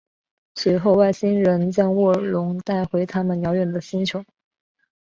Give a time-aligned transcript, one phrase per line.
[0.55, 4.25] 随后外星人将沃尔隆带回他们遥远的星球。